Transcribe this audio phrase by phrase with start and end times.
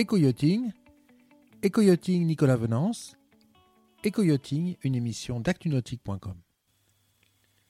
[0.00, 0.70] Éco-yachting,
[2.24, 3.16] Nicolas Venance,
[4.04, 6.40] Éco-yachting, une émission d'actunautique.com.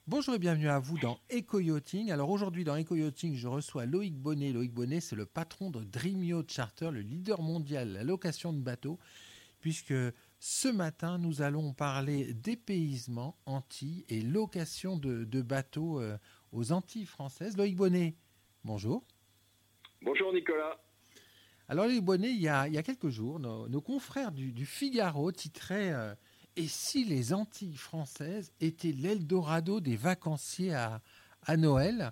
[0.05, 2.11] Bonjour et bienvenue à vous dans Éco-yachting.
[2.11, 4.51] Alors aujourd'hui dans Éco-yachting, je reçois Loïc Bonnet.
[4.51, 8.53] Loïc Bonnet, c'est le patron de Dream Yacht Charter, le leader mondial de la location
[8.53, 8.99] de bateaux,
[9.59, 9.95] puisque
[10.37, 16.15] ce matin, nous allons parler dépaysement Antilles et location de, de bateaux euh,
[16.51, 17.57] aux Antilles françaises.
[17.57, 18.13] Loïc Bonnet,
[18.63, 19.03] bonjour.
[20.03, 20.79] Bonjour Nicolas.
[21.69, 25.31] Alors Loïc Bonnet, il y a, il y a quelques jours, nos, confrères du, Figaro
[25.31, 26.15] titraient euh,
[26.55, 30.99] Et si les Antilles françaises étaient l'Eldorado des vacanciers à,
[31.57, 32.11] Noël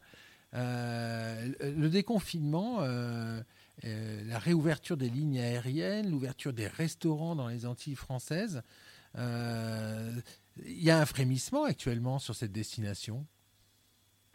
[0.53, 3.41] Euh, Le déconfinement, euh,
[3.83, 8.61] la réouverture des lignes aériennes, l'ouverture des restaurants dans les Antilles françaises,
[9.15, 13.25] il y a un frémissement actuellement sur cette destination?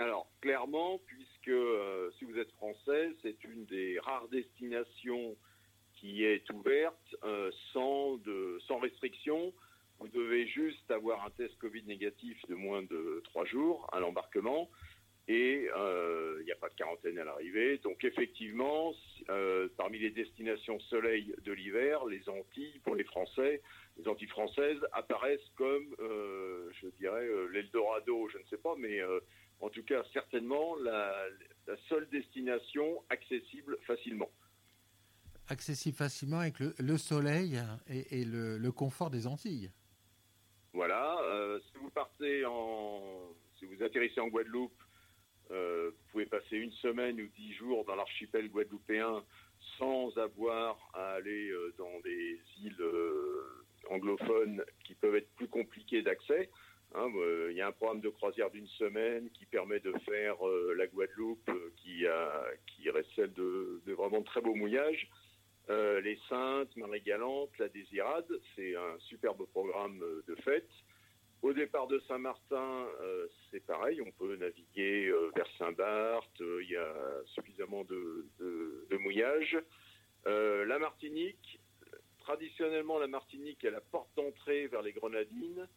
[0.02, 5.36] Alors clairement, puisque euh, si vous êtes français, c'est une des rares destinations
[5.94, 9.54] qui est ouverte euh, sans, de, sans restriction.
[10.00, 14.68] Vous devez juste avoir un test Covid négatif de moins de trois jours à l'embarquement
[15.28, 17.78] et euh, il n'y a pas de quarantaine à l'arrivée.
[17.78, 18.92] Donc effectivement,
[19.76, 23.62] parmi les destinations soleil de l'hiver, les Antilles, pour les Français,
[23.98, 28.98] les Antilles françaises apparaissent comme, je dirais, l'Eldorado, je ne sais pas, mais
[29.62, 31.24] en tout cas certainement la,
[31.66, 34.30] la seule destination accessible facilement.
[35.48, 39.70] Accessible facilement avec le, le soleil et, et le, le confort des Antilles.
[40.72, 41.18] Voilà.
[41.24, 44.82] euh, si vous partez en, si vous atterrissez en Guadeloupe,
[45.50, 49.24] euh, vous pouvez passer une semaine ou dix jours dans l'archipel guadeloupéen
[49.78, 52.84] sans avoir à aller euh, dans des îles
[53.90, 56.50] anglophones qui peuvent être plus compliquées d'accès.
[56.94, 60.46] Hein, euh, Il y a un programme de croisière d'une semaine qui permet de faire
[60.46, 65.08] euh, la Guadeloupe, euh, qui, a, qui recèle de, de vraiment très beaux mouillages.
[65.70, 70.68] Euh, les Saintes, Marie-Galante, la Désirade, c'est un superbe programme de fête.
[71.40, 72.86] Au départ de Saint-Martin,
[73.50, 76.94] c'est pareil, on peut naviguer vers Saint-Barth, il y a
[77.26, 79.58] suffisamment de, de, de mouillage.
[80.24, 81.60] La Martinique,
[82.20, 85.68] traditionnellement la Martinique est la porte d'entrée vers les Grenadines.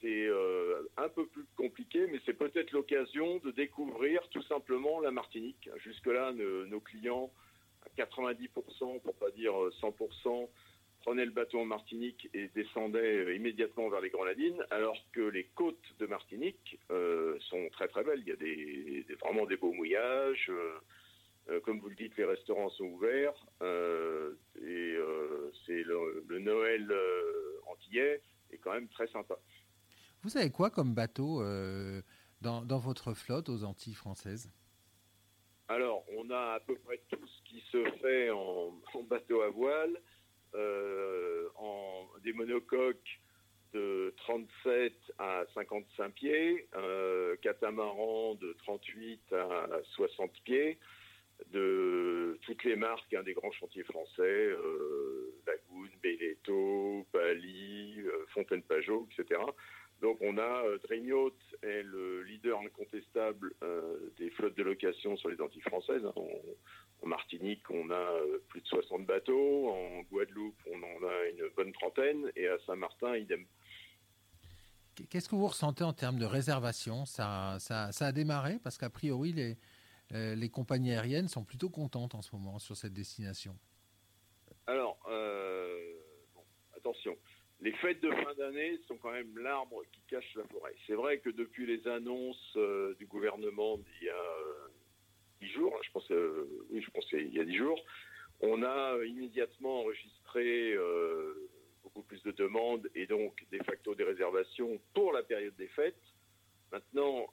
[0.00, 5.10] C'est euh, un peu plus compliqué, mais c'est peut-être l'occasion de découvrir tout simplement la
[5.10, 5.68] Martinique.
[5.76, 7.30] Jusque-là, ne- nos clients,
[7.84, 10.48] à 90%, pour pas dire euh, 100%,
[11.02, 15.44] prenaient le bateau en Martinique et descendaient euh, immédiatement vers les Grenadines, alors que les
[15.54, 18.20] côtes de Martinique euh, sont très très belles.
[18.20, 20.46] Il y a des, vraiment des beaux mouillages.
[20.50, 20.78] euh,
[21.48, 26.38] euh, comme vous le dites, les restaurants sont ouverts euh, et euh, c'est le, le
[26.38, 29.38] Noël euh, antillais est quand même très sympa.
[30.22, 32.02] Vous avez quoi comme bateau euh,
[32.40, 34.52] dans, votre flotte aux Antilles françaises?
[35.68, 38.72] Alors, on a à peu près tout ce qui se fait en,
[39.08, 39.96] bateau à voile,
[40.54, 43.20] euh, en des monocoques
[43.72, 50.78] de 37 à 55 pieds, euh, catamaran de 38 à 60 pieds,
[51.52, 59.08] de toutes les marques hein, des grands chantiers français, euh, Lagoon, Belletto, Bali, euh, Fontaine-Pajot,
[59.12, 59.40] etc.
[60.00, 60.78] Donc on a euh,
[61.62, 66.04] est le leader incontestable euh, des flottes de location sur les Antilles françaises.
[66.04, 66.12] hein.
[66.16, 66.28] En,
[67.02, 69.68] en Martinique, on a euh, plus de 60 bateaux.
[69.68, 72.30] En Guadeloupe, on en a une bonne trentaine.
[72.36, 73.44] Et à Saint-Martin, idem.
[75.08, 77.06] Qu'est-ce que vous ressentez en termes de réservation?
[77.06, 79.56] Ça, ça, ça a démarré parce qu'a priori, les,
[80.12, 83.56] euh, les compagnies aériennes sont plutôt contentes en ce moment sur cette destination?
[84.66, 85.94] Alors, euh,
[86.34, 86.42] bon,
[86.76, 87.16] attention.
[87.62, 90.74] Les fêtes de fin d'année sont quand même l'arbre qui cache la forêt.
[90.86, 94.68] C'est vrai que depuis les annonces euh, du gouvernement d'il y a euh,
[95.42, 97.78] dix jours, je pense, euh, oui, je pense qu'il y a dix jours,
[98.40, 100.74] on a immédiatement enregistré
[101.82, 106.00] beaucoup plus de demandes et donc de facto des réservations pour la période des fêtes.
[106.72, 107.26] Maintenant,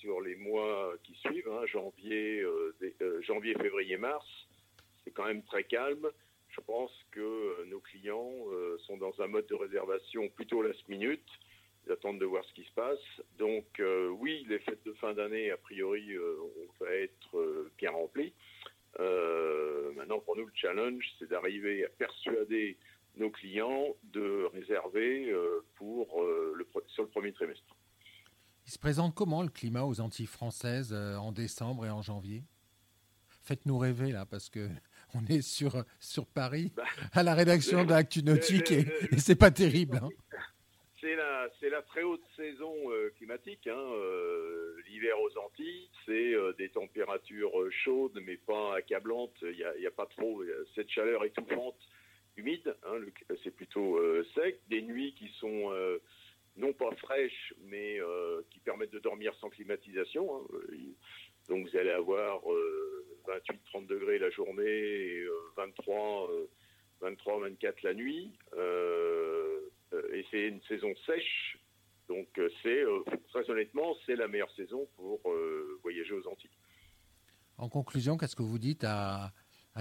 [0.00, 2.44] sur les mois qui suivent, hein, janvier,
[3.20, 4.26] janvier, février, mars,
[5.02, 6.10] c'est quand même très calme.
[6.50, 10.86] Je pense que euh, nos clients euh, sont dans un mode de réservation plutôt last
[10.88, 11.28] minute.
[11.86, 12.98] Ils attendent de voir ce qui se passe.
[13.38, 16.36] Donc euh, oui, les fêtes de fin d'année, a priori, euh,
[16.68, 18.34] on va être bien remplis.
[18.98, 22.76] Euh, maintenant, pour nous, le challenge, c'est d'arriver à persuader
[23.16, 25.34] nos clients de réserver
[25.76, 26.24] pour,
[26.88, 27.76] sur le premier trimestre.
[28.66, 32.44] Il se présente comment le climat aux Antilles françaises en décembre et en janvier?
[33.42, 34.68] Faites-nous rêver là, parce que
[35.14, 39.50] on est sur, sur Paris, Bah, à la rédaction d'Actu Nautique, et, et c'est pas
[39.50, 40.00] terrible.
[40.02, 40.08] hein.
[41.00, 43.66] C'est la, très haute saison euh, climatique.
[43.66, 49.34] hein, euh, l'hiver aux Antilles, c'est des températures chaudes mais pas accablantes.
[49.42, 50.42] Il n'y a, pas trop
[50.74, 51.78] cette chaleur étouffante,
[52.36, 52.76] humide.
[52.84, 52.98] Hein,
[53.42, 53.98] c'est plutôt
[54.34, 54.60] sec.
[54.68, 55.72] Des nuits qui sont
[56.56, 57.98] non pas fraîches, mais
[58.50, 60.36] qui permettent de dormir sans climatisation.
[60.36, 60.58] Hein.
[61.48, 62.42] Donc vous allez avoir
[63.74, 65.26] 28-30 degrés la journée et
[65.56, 66.30] 23,
[67.00, 68.32] 23, 24 la nuit.
[68.56, 71.58] et c'est une saison sèche
[72.10, 76.50] donc euh, c'est euh, très honnêtement, c'est la meilleure saison pour euh, voyager aux Antilles.
[77.56, 79.32] En conclusion, qu'est-ce que vous dites à,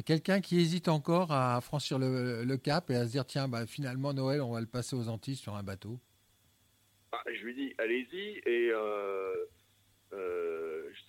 [0.06, 4.14] quelqu'un qui hésite encore à franchir le, cap et à se dire tiens, bah, finalement
[4.14, 6.00] Noël, on va le passer aux Antilles sur un bateau?
[7.12, 8.72] Ah, Je lui dis allez-y et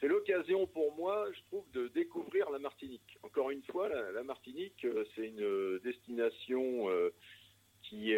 [0.00, 3.18] c'est l'occasion pour moi, je trouve, de découvrir la Martinique.
[3.22, 6.88] Encore une fois, la, Martinique, c'est une destination
[7.82, 8.14] qui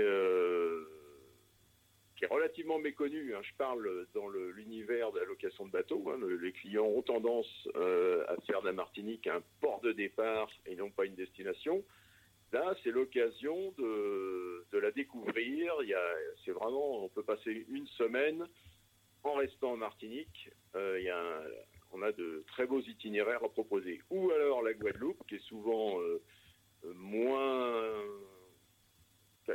[2.26, 3.34] relativement méconnu.
[3.34, 3.40] Hein.
[3.42, 6.10] Je parle dans l'univers de la location de bateaux.
[6.10, 6.18] Hein.
[6.40, 10.76] les clients ont tendance euh, à faire de la Martinique un port de départ et
[10.76, 11.84] non pas une destination.
[12.52, 15.74] Là, c'est l'occasion de, la découvrir.
[16.44, 18.46] C'est vraiment, on peut passer une semaine
[19.24, 20.50] en restant en Martinique.
[20.74, 21.42] Euh, y a
[21.94, 24.00] on a de très beaux itinéraires à proposer.
[24.10, 26.22] Ou alors la Guadeloupe, qui est souvent euh,
[26.94, 28.02] moins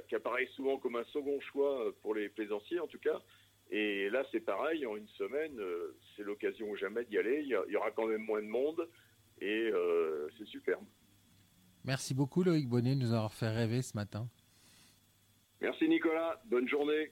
[0.08, 3.22] qui apparaît souvent comme un second choix pour les plaisanciers en tout cas.
[3.70, 7.42] Et là, c'est pareil, en une semaine, euh, c'est l'occasion jamais d'y aller.
[7.42, 8.88] Il y, aura quand même moins de monde
[9.42, 10.86] et euh, c'est superbe.
[11.84, 14.28] Merci beaucoup Loïc Bonnet de nous avoir fait rêver ce matin.
[15.60, 17.12] Merci Nicolas, bonne journée.